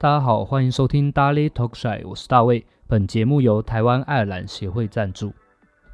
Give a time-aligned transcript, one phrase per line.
[0.00, 2.64] 大家好，欢迎收听 Daily Talk Show，我是大卫。
[2.86, 5.32] 本节目由台湾爱尔兰协会赞助。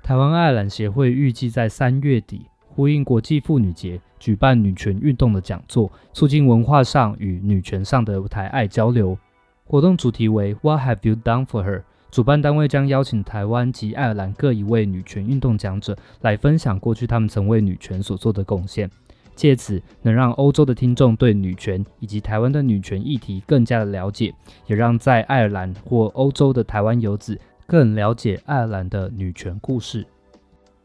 [0.02, 9.16] 台湾爱尔兰协会预计在三月底，呼应国际妇女节，举办女权运动的讲座，促进文化上与女权上的台爱交流。
[9.64, 11.84] 活动主题为 What have you done for her？
[12.10, 18.90] 主办单位将邀请台湾及爱尔兰各一位女权运动讲者来分享过去他们曾为女权所做的贡献。
[19.34, 24.34] 借此能让欧洲的听众对女权以及台湾的女权议题更加的了解，
[24.66, 30.06] 也让在爱尔兰或欧洲的台湾游子更了解爱尔兰的女权故事。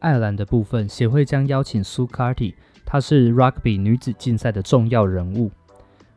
[0.00, 5.50] 爱尔兰的部分协会将邀请苏卡蒂，她是 Rugby 女子竞赛的重要人物，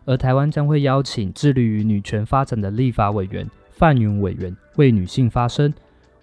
[0.06, 5.74] 而台湾将会邀请致力于女权发展的立法委员范云委员为女性发声。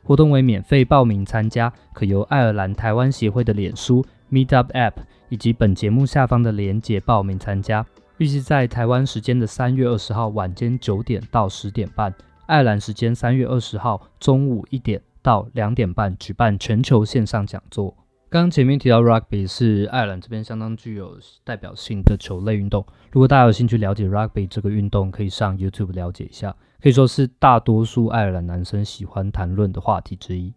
[0.02, 4.94] 活动为免费报名参加，可由爱尔兰台湾协会的脸书 Meetup App。
[5.30, 7.86] 以及本节目下方的连结报名参加，
[8.18, 12.14] 预计在台湾时间的三月二十号晚间九点到十点半，
[12.46, 17.96] 爱尔兰时间三月二十号中午一点到两点半举办全球线上讲座。
[18.28, 30.52] 刚刚前面提到 Rugby 是爱尔兰这边相当具有代表性的球类运动，如果大家有兴趣了解 Rugby 这个运动，可以上 YouTube 了解一下，可以说是大多数爱尔兰男生喜欢谈论的话题之一。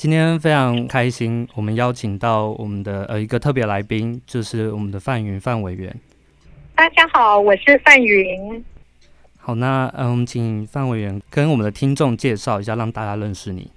[0.00, 5.94] 今天非常开心，我们邀请到我们的呃一个特别来宾，就是我们的范云范委员。
[6.74, 8.64] 大家好，我是范云。
[9.36, 13.70] 好，那嗯、呃，我们请范委员跟我们的听众介绍一下，让大家认识你。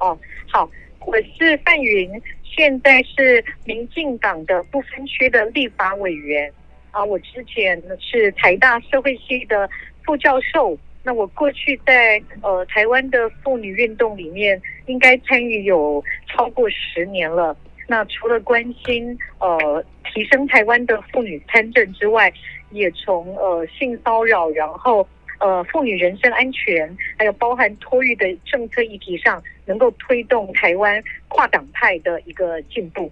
[0.00, 0.14] 哦，
[0.52, 0.68] 好，
[1.06, 2.10] 我是范云，
[2.44, 6.52] 现在是民进党的不分区的立法委员
[6.90, 7.02] 啊。
[7.02, 9.66] 我之前是台大社会系的
[10.04, 10.78] 副教授。
[11.02, 17.56] 那我过去在呃台湾的妇女运动里面，应该参与有超过十年了。
[17.88, 22.32] 那除了关心呃提升台湾的妇女参政之外，
[22.70, 33.10] 也从呃性骚扰，然后呃妇女人身安全，还有包含托育的政策议题上，能够推动台湾跨党派的一个进步。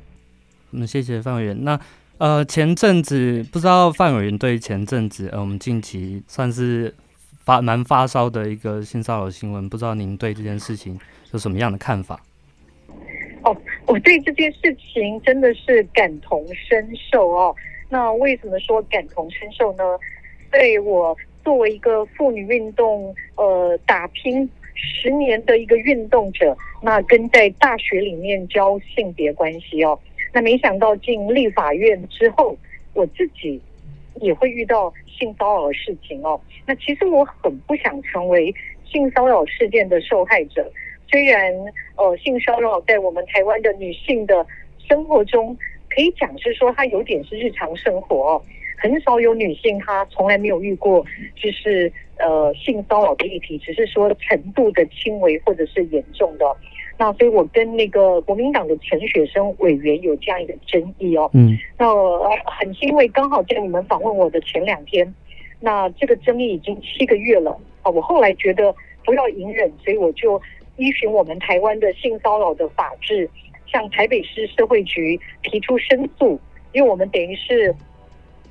[0.72, 1.64] 嗯，谢谢范委员。
[1.64, 1.80] 那
[2.18, 6.94] 呃前阵子不知道范委员对前阵子呃我们近期算是。
[7.48, 11.00] 发蛮发烧的一个性骚扰新闻，不知道您对这件事情
[11.32, 12.22] 有什么样的看法？
[13.42, 17.56] 哦，我对这件事情真的是感同身受哦。
[17.88, 19.82] 那为什么说感同身受呢？
[20.50, 29.98] 对我作为一个妇女运动呃打拼十年的一个运动者，那跟在大学里面教性别关系哦，
[30.34, 32.54] 那没想到进立法院之后，
[32.92, 33.58] 我自己
[34.20, 34.92] 也会遇到。
[35.18, 40.70] 性骚扰的事情哦，那其实我很不想成为性骚扰事件的受害者。
[41.10, 41.52] 虽然
[41.96, 44.46] 呃，性骚扰在我们台湾的女性的
[44.88, 45.56] 生活中，
[45.90, 48.42] 可以讲是说它有点是日常生活哦，
[48.76, 56.46] 很少有女性她从来没有遇过就是呃性骚扰的议题，只是说程度的轻微或者是严重的。
[56.98, 61.31] 那所以，我跟那个国民党的陈雪生委员有这样一个争议哦。
[61.32, 61.56] 嗯。
[61.78, 65.14] 那我很欣慰，刚好在你们访问我的前两天，
[65.60, 67.91] 那这个争议已经七个月了啊。
[67.91, 70.42] 我后来觉得不要隐忍，所以我就
[70.76, 73.31] 依循我们台湾的性骚扰的法制，
[73.66, 76.38] 向台北市社会局提出申诉，
[76.72, 77.75] 因为我们等于是。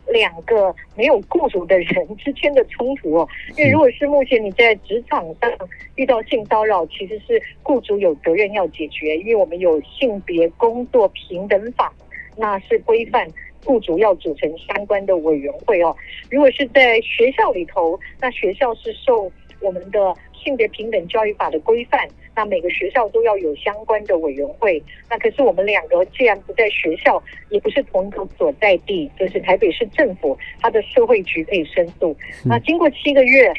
[0.09, 5.51] 两个没有雇主的人之间的冲突哦，因为如果是目前你在职场上
[5.95, 11.93] 遇到性骚扰，其实是雇主有责任要解决，因为我们有性别工作平等法，
[12.37, 13.27] 那是规范
[13.65, 15.95] 雇主要组成相关的委员会哦。
[16.31, 22.07] 如果是在学校里头，那学校是受我们的性别平等教育法的规范。
[22.37, 24.81] 那每个学校都要有相关的委员会。
[25.09, 32.15] 那可是我们两个既然不在学校，也不是同一个所在地，就是台北市政府，它的社会局可以申诉。
[32.45, 33.51] 那经过七个月，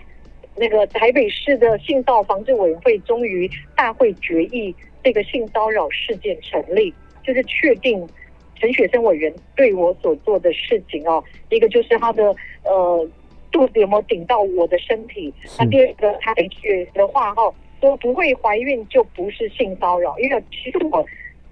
[0.55, 4.73] 那个台北市的性骚扰防治委员会终于大会决议，
[5.03, 8.09] 这个性骚扰事件成立，就是确定
[8.55, 13.09] 陈雪生委员对我所做的事情哦，一个就是他的呃
[13.51, 17.53] 肚子有没有顶到我的身体，那第二个他回去的话哈。
[17.81, 21.05] 说不会怀孕就不是性骚扰，因为其实我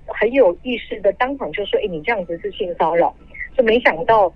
[0.06, 3.14] 很有意识的当场就说：“哎，你这样子是性骚扰。”
[3.56, 4.32] 就没想到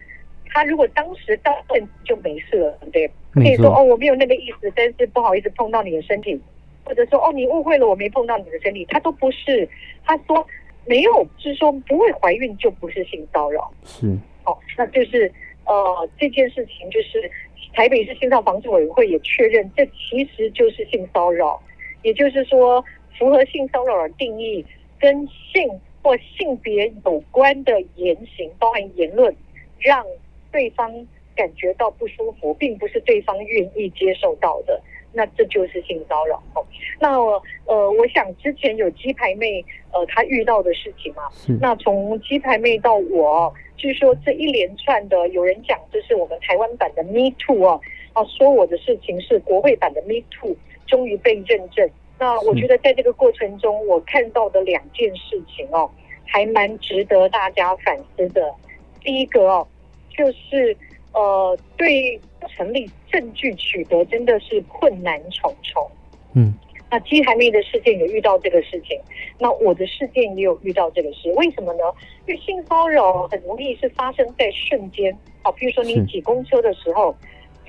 [0.46, 6.40] 他如果当时当面就没事了，对，可以说：“哦，我没有那个意思，但是不好意思碰到你的身体。”
[6.82, 9.68] 或者说：“哦，你误会了，我没碰到你的身体。”他都不是，
[10.04, 10.44] 他说
[10.86, 13.70] 没有，就是说不会怀孕就不是性骚扰。
[13.84, 14.06] 是，
[14.44, 15.30] 哦，那就是
[15.66, 17.30] 呃这件事情就是
[17.74, 21.60] 台北市性骚扰防治委员会也确认，这其实就是性骚扰。
[22.02, 22.84] 也就是说，
[23.18, 24.64] 符合性骚扰的定义，
[24.98, 25.68] 跟性
[26.02, 29.34] 或性别有关的言行，包含言论，
[29.78, 30.04] 让
[30.50, 31.06] 对方
[31.36, 34.80] 感觉到不舒服，并不是对方愿意接受到的，
[35.12, 36.42] 那这就是性骚扰。
[36.54, 36.64] 哦，
[36.98, 37.18] 那
[37.66, 41.52] 呃，我想之前有鸡排妹呃，她遇到的事情嘛，是。
[41.60, 47.80] 那从鸡排妹到我，据说这一连串的，有人讲这是我们台湾版的 Me Too 啊，
[48.12, 50.56] 啊，说我的事情是国会版的 Me Too，
[50.90, 51.88] 终于被认证。
[52.18, 55.90] 那我觉得在这个过程中，我看到的两件事情哦，
[56.26, 58.54] 还蛮值得大家反思的。
[59.00, 59.66] 第一个哦，
[60.10, 60.76] 就是
[61.14, 62.20] 呃，对
[62.54, 65.90] 成立证据取得真的是困难重重。
[66.34, 66.52] 嗯，
[66.90, 69.00] 那鸡排妹的事件有遇到这个事情，
[69.38, 71.84] 那我的事件也有遇到这个事，为什么呢？
[72.26, 77.16] 因为性骚扰很容易是发生在瞬间，好，比如说你挤公车的时候。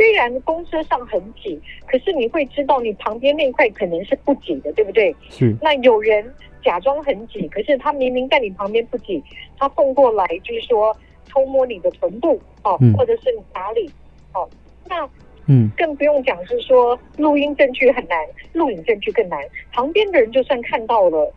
[0.02, 5.16] 虽然公车上很挤，可是你会知道你旁边那块可能是不挤的，对不对？
[5.30, 5.56] 是。
[5.62, 6.26] 那有人
[6.64, 9.24] 假装很挤，可是他明明在你旁边不挤，
[9.60, 10.92] 他蹦过来就是说
[11.30, 13.88] 偷摸你的臀部哦，嗯、或者是哪里
[14.34, 14.50] 哦。
[14.90, 15.08] 那
[15.46, 18.18] 嗯，更不用讲是说录音证据很难，
[18.54, 19.40] 录影证据更难。
[19.72, 21.32] 旁边的人就算看到了，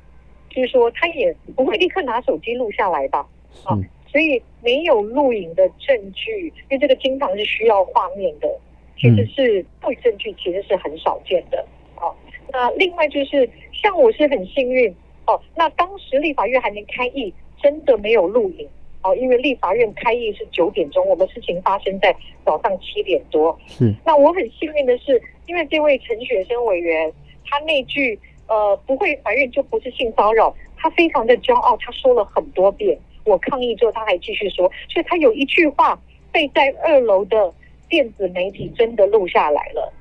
[0.49, 3.27] 就是说他也不会立刻拿手机录下来吧？
[3.65, 3.77] 啊。
[4.15, 8.49] 所以没有录影的证据，因为这个经常是需要画面的，
[8.97, 11.67] 其实是录影证据其实是很少见的。
[11.97, 12.15] 哦，
[12.53, 14.89] 那另外就是像我是很幸运
[15.27, 18.69] 哦，那当时立法院还没开议，真的没有录影
[19.03, 22.15] 哦，因为立法院开议是九点钟，我们事情发生在
[22.45, 23.59] 早上七点多。
[23.67, 27.13] 是，那我很幸运的是，因为这位陈雪生委员，
[27.45, 28.17] 他那句
[28.47, 32.97] 呃不会怀孕就不是性骚扰，他非常的骄傲，他说了很多遍。
[33.25, 35.99] 我抗议之后，他还继续说，所以他有一句话
[36.31, 37.53] 被在二楼的
[37.88, 39.93] 电子媒体真的录下来了，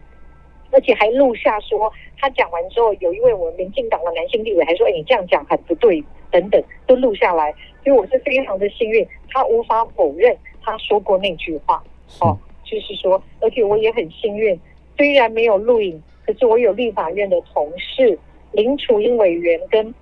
[0.72, 6.04] 而且还录下说他讲完之后，有一位我们民进党的男性立委还说：“哎，你这样讲很不对。”
[6.34, 7.54] 等等都录下来，
[7.84, 11.84] 所以我是非常的幸运，他无法否认他说过那句话。
[12.22, 14.60] 哦，就是说，而且我也很幸运，
[14.98, 18.18] 虽然没有录影，可是我有立法院的同事
[18.52, 19.94] 林楚英委员跟。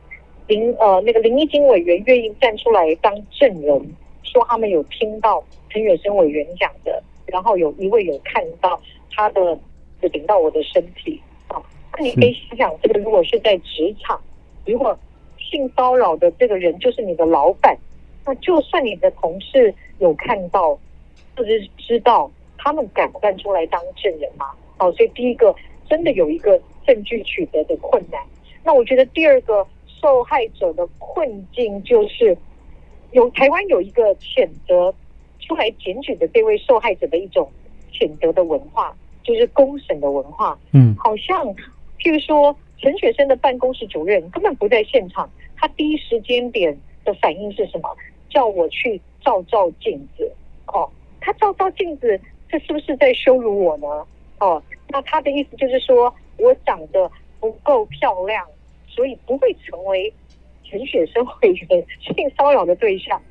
[0.48, 9.58] 林呃，那个林义经委员愿意站出来当证人，说他们有听到陈远生委员讲的，然后有一位有看到他的
[10.02, 11.62] 就顶到我的身体啊。
[11.98, 14.20] 那你可以想想，这个如果是在职场，
[14.66, 14.98] 如果
[15.38, 17.78] 性骚扰的这个人就是你的老板，
[18.26, 20.78] 那就算你的同事有看到
[21.38, 24.48] 或者是知道，他们敢站出来当证人吗？
[24.80, 25.56] 哦，所以第一个
[25.88, 28.22] 真的有一个证据取得的困难。
[28.66, 29.66] 那我觉得第二个。
[30.02, 32.36] 受害者的困境就是
[33.12, 34.94] 有台湾有一个谴责
[35.40, 37.50] 出来检举的这位受害者的一种
[37.94, 40.58] 谴责的文化，就是公审的文化。
[40.74, 41.46] 嗯，好像
[42.00, 46.76] 譬如说陈雪生的办公室主任根本不在现场，他第一时间点
[47.06, 47.96] 的反应是什么？
[48.30, 50.32] 叫我去照照镜子。
[50.68, 50.90] 哦，
[51.20, 52.20] 他照照镜子，
[52.50, 53.88] 这是不是在羞辱我呢？
[54.40, 58.48] 哦，那他的意思就是说我长得不够漂亮。
[58.94, 60.14] 所以不会成为
[60.64, 63.22] 陈雪生委员性骚扰的对象，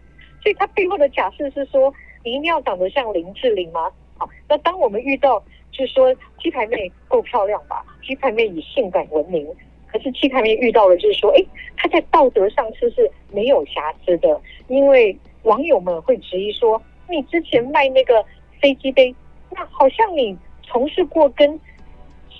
[0.42, 1.92] 所以他背后的假设是说，
[2.24, 3.92] 你一定要长得像林志玲吗？
[4.16, 5.38] 好，那当我们遇到
[5.70, 9.46] 就是说鸡排妹够漂亮吧，鸡排妹以性感闻名，
[9.86, 11.44] 可是鸡排妹遇到了就是说，哎，
[11.76, 14.40] 她在道德上是不是没有瑕疵的？
[14.68, 18.24] 因为网友们会质疑说，你之前卖那个
[18.60, 19.14] 飞机杯，
[19.50, 21.60] 那好像你从事过跟。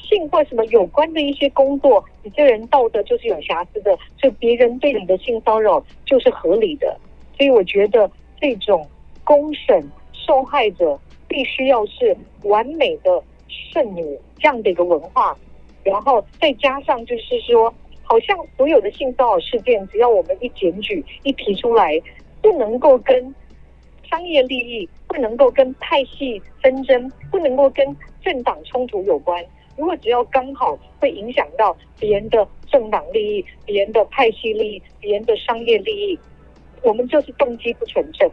[0.03, 6.99] 性或什么有关的一些工作，你这人道德就是有瑕疵的，所以别人对你的性骚扰就是合理的。
[7.37, 8.87] 所以我觉得这种
[9.25, 14.03] 公审受害者必须要是完美的圣女
[14.39, 15.37] 这样的一个文化，
[15.83, 22.01] 然后再加上就是说，好像所有的性骚扰事件，只要我们一检举一提出来，
[22.43, 23.35] 不能够跟
[24.11, 29.43] 商业利益，不能够跟派系纷争，不能够跟政党冲突有关。
[29.81, 36.19] 如果只要刚好会影响到别人的政党利益、别人的派系利益、别人的商业利益，
[36.83, 38.31] 我们就是动机不纯正。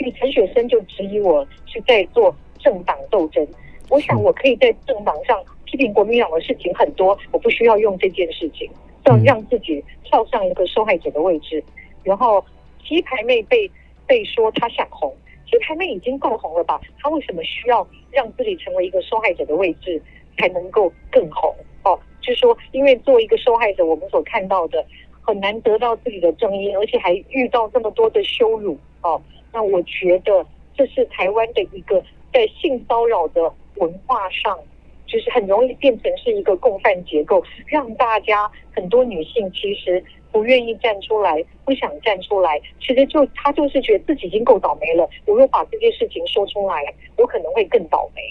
[0.00, 3.46] 因为陈雪生就质疑我是在做政党斗争，
[3.88, 8.68] 我想我可以在政党上批评国民党的事情很多，我不需要用这件事情，
[9.04, 11.62] 要让自己跳上一个受害者的位置。
[12.02, 12.44] 然后
[12.84, 13.70] 鸡排妹被
[14.08, 15.14] 被说她想红，
[15.48, 16.80] 鸡排妹已经够红了吧？
[16.98, 20.02] 她为什么需要让自己成为一个受害者的位置？
[20.38, 24.84] 才能够更红哦，就是说，因为作为一个受害者，我们所看到的
[25.20, 29.20] 很难得到自己的正义，而且还遇到这么多的羞辱哦。
[29.52, 32.02] 那我觉得这是台湾的一个
[32.32, 34.58] 在性骚扰的文化上，
[35.06, 45.08] 就是很容易变成是一个共犯结构，让大家很多女性其实不愿意站出来，不想站出来，其实就她就是觉得自己已经够倒霉了。
[45.26, 48.22] 如果把这件事情说出来，我可能会更倒霉。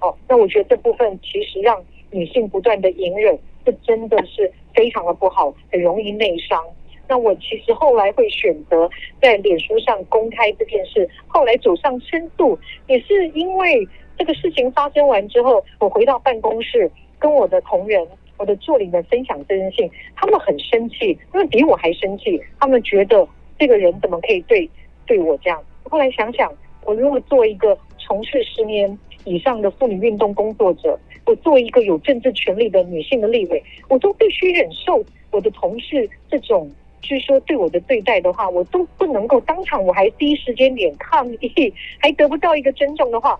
[0.00, 6.62] 哦，那我觉得这部分其实让女性不断的隐忍，这真的是非常的不好，很容易内伤。
[7.08, 8.88] 那我其实后来会选择
[9.20, 13.88] 在脸书上公开这件事，后来走上申诉，也是因为
[14.18, 23.26] 这个事情发生完之后，我回到办公室跟我的同仁、我的助理们分享这件事，他们很生气，因为比我还生气，他们觉得
[23.58, 24.68] 这个人怎么可以对
[25.06, 25.62] 对我这样？
[25.84, 26.52] 后来想想，
[26.84, 36.70] 我如果做一个从事十年以上的妇女运动工作者，我作为一个有政治权利的女性的立委，我都必须忍受我的同事这种。
[37.00, 43.38] 据说对我的对待的话，我都不能够当场，我还第一时间点抗议，还得不到一个尊重的话，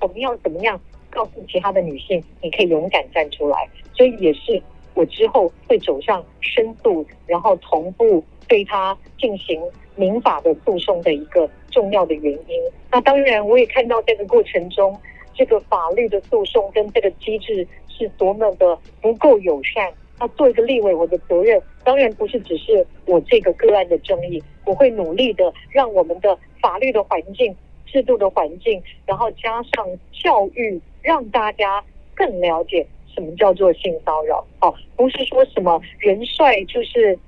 [0.00, 0.80] 我们要怎么样
[1.10, 3.68] 告诉其他的女性，你可以勇敢站出来？
[3.94, 4.60] 所以也是
[4.94, 9.60] 我之后会走上深度，然后同步对他进行
[9.96, 12.60] 民法的诉讼的一个重要的原因。
[12.90, 14.98] 那当然，我也看到这个过程中，
[15.34, 19.92] 这个法律的诉讼跟这个机制是多么的不够友善。
[20.18, 27.52] 那做一个立委，我的责任当然不是只是我这个个案的争议，我会努力的让我们的法律的环境、
[27.86, 31.82] 制度的环境，然后加上教育，让大家
[32.14, 34.46] 更了解什么叫做性骚扰。
[34.60, 37.18] 哦，不是说什么人帅就是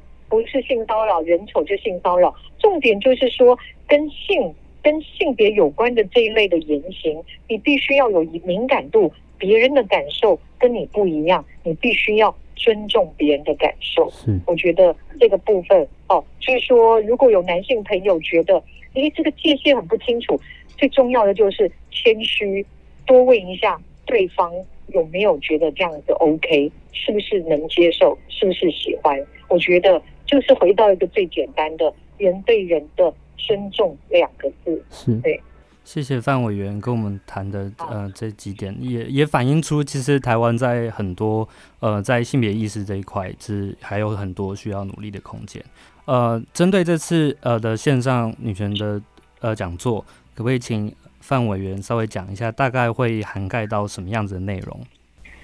[0.41, 2.35] 不是性骚扰，人丑就性骚扰。
[2.59, 12.35] 重点就是说跟性、跟性别有关的这一类的言行，你必须要有敏感度，别人的感受跟你不一样，你必须要。
[12.57, 16.25] 尊重别人的感受，是我觉得这个部分哦。
[16.41, 18.63] 所以说，如果有男性朋友觉得，
[18.95, 20.41] 诶，这个界限很不清楚，
[20.79, 22.65] 最重要的就是谦虚，
[23.07, 24.53] 多问一下对方
[24.87, 29.21] 有没有觉得这样子 OK，是不是能接受，是不是喜欢？
[29.49, 35.41] 我觉得就是回到一个最简单的人对人的尊重两个字，是对。
[35.85, 41.47] 谢谢范委员跟我们谈的呃这几点，也也反映出其实台湾在很多
[41.81, 45.63] 呃在性别意识这一块是还有很多需要努力的空间。
[46.07, 48.99] 呃，针对这次呃的线上女权的
[49.41, 50.01] 呃讲座，
[50.35, 50.91] 可不可以请
[51.21, 54.81] 范委员稍微讲一下，大概会涵盖到什么样子的内容？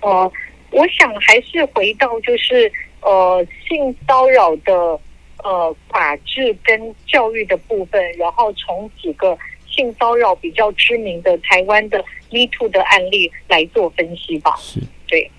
[0.00, 0.32] 呃，
[0.70, 2.72] 我想还是回到就是
[3.02, 4.72] 呃性骚扰的
[5.44, 9.36] 呃法制跟教育的部分，然后从几个。
[9.72, 11.96] 性骚扰比较知名的台湾的
[12.30, 14.56] Me Too 的案例来做分析吧。
[14.58, 15.30] 是，对。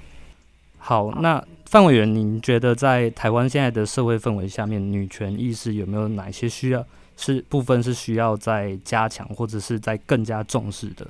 [0.78, 6.84] 好，那范委员，您觉得在台湾现在的社会氛围下面，女权意识有没有哪些需要
[7.18, 11.06] 是部分是需要再加强，或者是在更加重视的？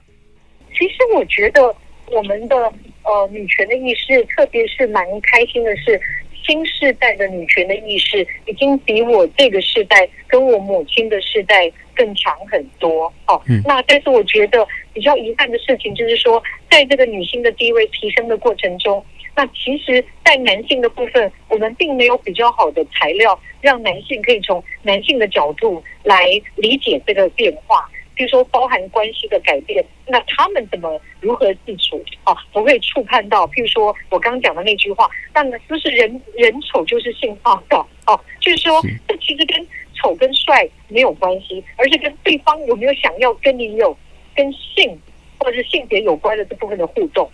[0.74, 1.74] 其实我觉得
[2.08, 2.55] 我们的
[3.03, 6.01] 呃女权的意识，特别是蛮开心的是。
[6.45, 13.41] 新时代的女权的意识已经比我这个世代跟我母亲的世代更强很多哦。
[13.65, 19.03] 那但是我觉得比较遗憾的事情就是说，在这个女性的地位提升的过程中，
[19.36, 27.89] 那其实，在男性的部分，我们并没有比较好的材料让男性可以从男性的角度来理解这个变化。
[28.13, 32.03] 比如说，包含关系的改变，那他们怎么如何自处？
[32.25, 33.47] 哦，不会触碰到。
[33.47, 43.97] 譬如说我刚刚讲的那句话，那么就是人人丑就是性骚扰哦，就是说这其实跟丑跟帅没有关系，而是跟对方有没有想要跟你有
[44.35, 44.99] 跟性
[45.39, 47.27] 或者是性别有关的这部分的互动。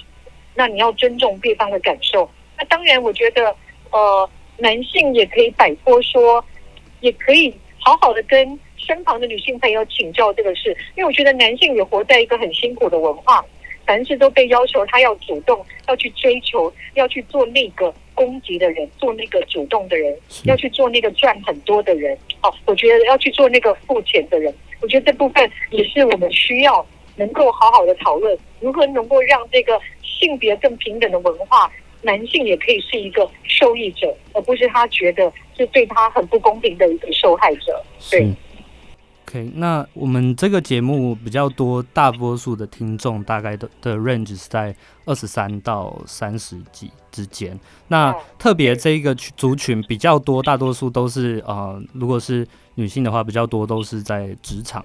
[0.56, 2.30] 那你要尊重对方的感受。
[2.58, 3.54] 那当然，我觉得
[3.92, 6.44] 呃，男性也可以摆脱说，
[7.02, 8.58] 也可以好好的跟。
[8.78, 13.44] 身旁的女性朋友请教这个事，因为我觉得男性也活在一个很辛苦的文化，
[13.86, 22.18] 凡事都被要求他要主动，要去追求，要去做那个攻击的人，做那个主动的人，要去做那个赚很多的人。
[22.42, 24.54] 哦，我觉得要去做那个付钱的人。
[24.82, 31.72] 我觉得这部分也是我们需要能够好好的讨论，如何能够让这个性别更平等的文化，
[32.04, 37.84] 男性也可以是一个受益者，而不是他觉得是对他很不公平的一个受害者。
[38.12, 38.28] 对。
[39.30, 44.74] OK，那我们这个节目比较多，大多数的听众大概的的 range 是在
[45.06, 47.60] 二十三到三十几之间。
[47.90, 54.84] 那特别这一个族群比较多，大多数都是呃，如果是女性的话，比较多都是在职场。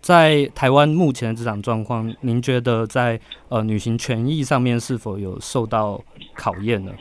[0.00, 6.02] 在台湾目前的职场状况，您觉得在呃女性权益上面是否有受到
[6.34, 6.92] 考验呢？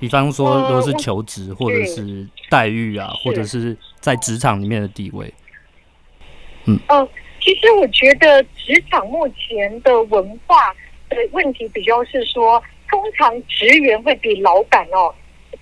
[0.00, 5.32] 比方说，如果是求职或者是待遇啊，或者是在职场里面的地位。
[6.68, 7.08] 嗯，呃，
[7.40, 10.74] 其实我觉得职场目前的文化
[11.08, 15.14] 的问题比较是说，通常职员会比老板哦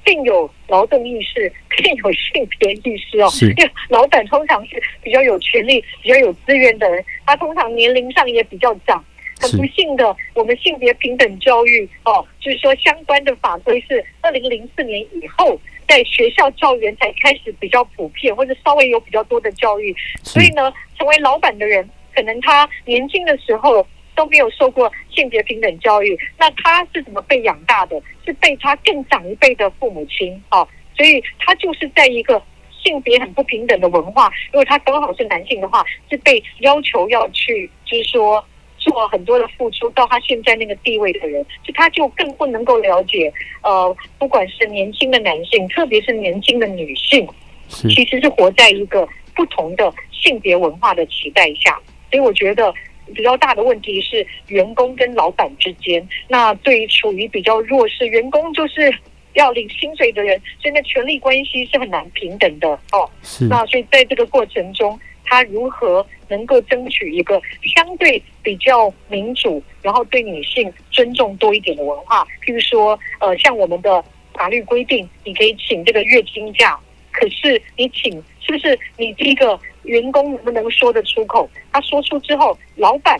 [0.04, 1.50] 更有劳动意识，
[1.82, 3.28] 更有性别意识哦。
[3.30, 3.46] 是。
[3.46, 9.04] 因为老板通常是比较有权力、比较有资源的人，他通常年龄上也比较长。
[9.40, 19.94] 很不幸的，我们性别平等教育哦，就是说相关的法规是二零零四年以后，在学校教员才开始比较普遍，或者稍微有比较多的教育。
[20.22, 23.86] 所以呢，成为老板的人，可能他年轻的时候。
[24.16, 28.00] 都没有受过性别平等教育，那他是怎么被养大的？
[28.24, 30.66] 是被他更长一辈的父母亲啊，
[30.96, 32.42] 所以他就是在一个
[32.82, 34.32] 性别很不平等的文化。
[34.46, 38.42] 如果他刚好是男性的话，是被要求要去，就是说
[38.86, 47.28] 做很多的付出，到他现在那个地位的人，就他就更不能够了解，呃，不管是年轻的男性，特别是年轻的女性，
[47.68, 51.78] 其实是活在一个不同的性别文化的期待下。
[52.10, 52.72] 所以我觉得。
[53.14, 58.92] 比较大的问题是员工跟老板之间，那对于处于比较弱势，员工就是
[59.34, 63.08] 要领薪水的人，所以那权力关系是很难平等的哦。
[63.22, 63.44] 是。
[63.44, 67.40] 那所以在这个过程中，他如何能够争取一个
[67.74, 72.26] 相对比较民主，然后对女性尊重多一点的文化？
[72.44, 74.02] 譬如说，呃，像我们的
[74.32, 76.78] 法律规定，你可以请这个月经假，
[77.12, 79.58] 可是你请是不是你第一个？
[79.86, 81.48] 员工能不能说得出口？
[81.70, 83.16] 他说出之后，老板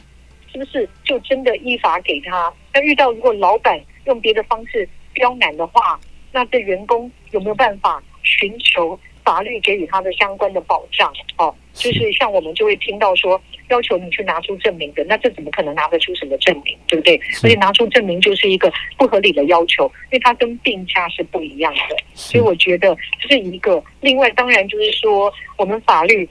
[0.50, 2.52] 是不是就真的依法给他？
[2.74, 5.96] 那遇到如果老板用别的方式刁难的话，
[6.32, 11.12] 那对员工有没有办法寻求法律给予他的相关的保障？
[11.36, 16.78] 哦，就是像我们就会听到说，要求你去拿出证明的，那这怎么可能拿得出什么证明？
[16.86, 17.20] 对不对？
[17.32, 21.96] 所以拿出证明就是一个不合理的要求，因为它跟病假是不一样的。
[22.14, 23.82] 所以我觉得这是一个。
[24.00, 26.26] 另外，当然就是说，我们法律。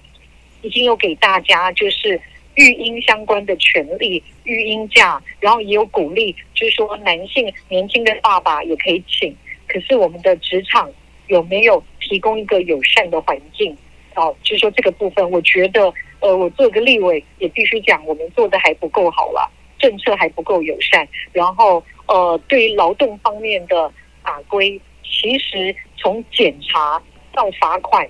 [0.62, 2.20] 已经有给大家就是
[2.56, 9.32] 育婴相关的权利，育婴假，然后也有鼓励，就是说男性年轻的爸爸也可以请。
[9.68, 10.90] 可是我们的职场
[11.28, 13.76] 有没有提供一个友善的环境？
[14.16, 21.08] 哦，就是说这个部分，我觉得，呃，我做个立委也必须讲，我们做的还不够好了，政策还不够友善。
[21.34, 23.92] 然后，呃，对于劳动方面的
[24.24, 27.02] 法规，其实从检查
[27.34, 28.08] 到罚款。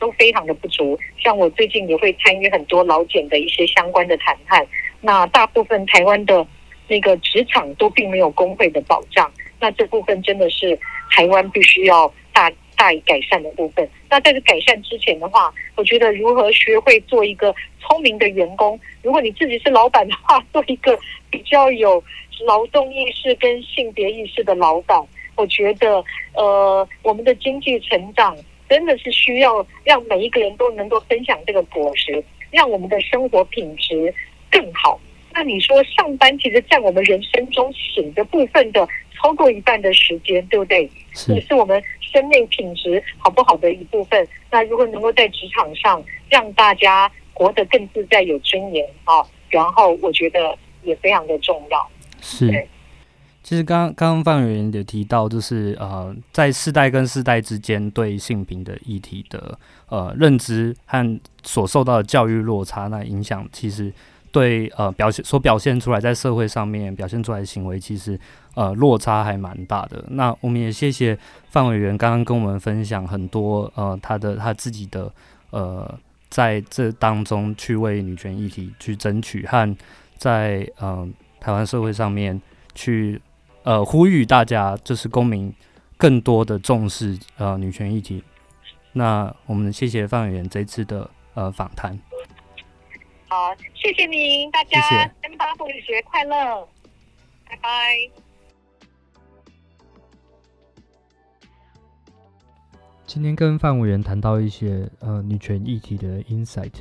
[0.00, 4.64] 都非常的不足，像我最近也会参与很多劳检的一些相关的谈判。
[5.00, 6.46] 那大部分台湾的
[6.86, 10.78] 那个职场都并没有工会的保障，那这部分真的是
[11.10, 13.86] 台湾必须要大大于改善的部分。
[14.08, 22.02] 那在这改善之前的话，我觉得如何学会做一个聪明的员工，如果你自己是老板的话， 做一个比较有
[22.46, 24.98] 劳动意识跟性别意识的老板，
[25.36, 26.02] 我觉得
[26.34, 28.34] 呃，我们的经济成长。
[28.70, 34.14] 真的是需要让每一个人都能够分享这个果实，让我们的生活品质
[34.50, 35.00] 更好。
[35.32, 38.86] 那你说上班其实占我们人生中醒的部分的
[39.16, 40.86] 超过一半的时间，对不对？
[41.14, 44.26] 是，也是我们生命品质好不好的一部分。
[44.50, 51.88] 那如果能够在职场上让大家活得更自在、有尊严啊，然后我觉得也非常的重要。
[52.20, 52.66] 是。
[53.40, 63.90] 其实刚刚范委员也提到，就是呃，在世代跟世代之间对性平的议题的呃认知和所受到的教育落差，那影响其实
[64.32, 68.18] 对呃表现所表现出来在社会上面表现出来的行为，其实
[68.54, 70.04] 呃落差还蛮大的。
[70.08, 71.18] 那我们也谢谢
[71.50, 75.12] 范委员刚刚跟我们分享很多呃他的他自己的
[75.50, 79.76] 呃在这当中去为女权议题去争取，和
[80.16, 81.08] 在嗯、呃、
[81.40, 82.40] 台湾社会上面
[82.74, 83.20] 去。
[83.64, 85.52] 呃，呼吁大家就是公民
[85.98, 88.24] 更多的重视呃女权议题。
[88.94, 91.98] 那我们谢谢范委员这次的呃访谈。
[93.30, 96.66] 好，谢谢您，大家三八妇女节快乐，
[97.46, 97.94] 拜拜。
[103.04, 106.72] 今天跟范委员谈到一些呃女权议题的 insight。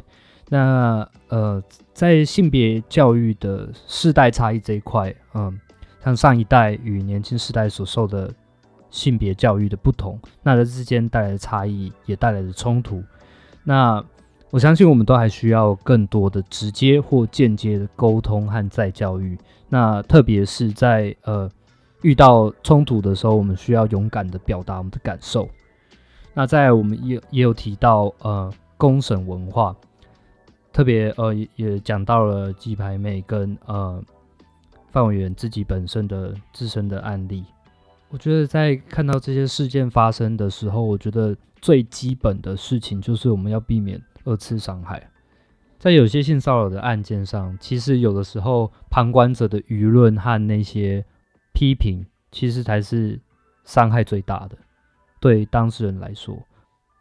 [0.47, 1.62] 那呃，
[1.93, 5.53] 在性别教育的世代差异这一块，嗯、呃。
[6.05, 8.33] 像上一代与年轻世代所受的
[8.89, 13.03] 性别教育的不同，那这之间带来的差异也带来的冲突。
[13.65, 14.01] 那
[14.49, 19.38] 我相信我们都还需要更多的直接或间接的沟通和再教育。
[19.69, 21.49] 那特别是在呃
[22.01, 25.47] 遇到冲突的时候，我们需要勇敢的表达我们的感受。
[26.33, 29.75] 那在我们也也有提到呃公审文化，
[30.71, 34.03] 特别呃也也讲到了鸡排妹跟呃。
[34.89, 37.43] 范委员自己本身的自身的案例，
[38.10, 45.09] 我觉得在看到这些事件发生的时候，我觉得最基本的事情就是我们要避免二次伤害。
[45.79, 51.05] 在有些性骚扰的案件上，其实有的时候旁观者的舆论和那些
[51.53, 53.19] 批评，其实才是
[53.63, 54.57] 伤害最大的。
[55.19, 56.37] 对当事人来说。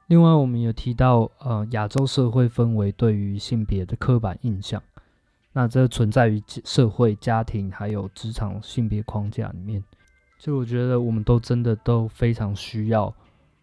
[0.09, 4.81] 另外，我们有提到，呃，亚洲社会氛围对于性别的刻板印象，
[5.53, 9.83] 那这存在于社会、家庭还有职场性别框架里面。
[10.39, 13.13] 就我觉得，我们都真的都非常需要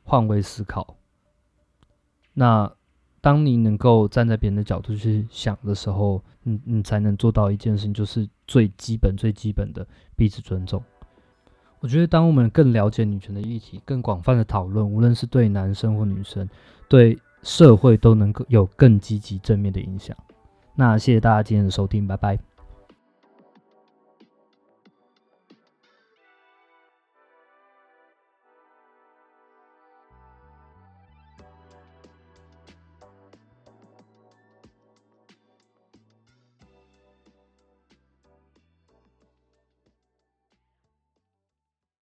[0.03, 0.97] 换位思考。
[2.33, 2.69] 那
[3.23, 10.83] 当你能够站在别人的角度去想的时候，你你才能做到一件事情，就是最基本、最基本的彼此尊重。
[11.79, 16.49] 我觉得，当我们更了解女权的议题，更广泛的讨论，无论是对男生或女生，
[16.89, 20.13] 对社会都能够有更积极正面的影响。
[20.75, 22.52] 那谢谢大家今天的收听，拜拜。